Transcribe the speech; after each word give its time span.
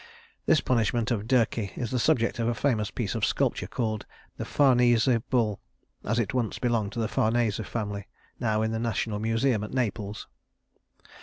This 0.47 0.61
punishment 0.61 1.11
of 1.11 1.27
Dirce 1.27 1.73
is 1.77 1.91
the 1.91 1.99
subject 1.99 2.39
of 2.39 2.47
a 2.47 2.55
famous 2.55 2.89
piece 2.89 3.13
of 3.13 3.23
sculpture 3.23 3.67
called 3.67 4.07
the 4.35 4.45
"Farnese 4.45 5.07
Bull" 5.29 5.59
(as 6.03 6.17
it 6.17 6.33
once 6.33 6.57
belonged 6.57 6.93
to 6.93 6.99
the 6.99 7.07
Farnese 7.07 7.61
family), 7.63 8.07
now 8.39 8.63
in 8.63 8.71
the 8.71 8.79
National 8.79 9.19
Museum 9.19 9.63
at 9.63 9.75
Naples. 9.75 10.27